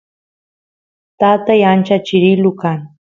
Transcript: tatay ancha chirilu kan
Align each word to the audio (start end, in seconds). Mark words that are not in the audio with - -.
tatay 1.19 1.61
ancha 1.71 1.97
chirilu 2.07 2.51
kan 2.61 2.79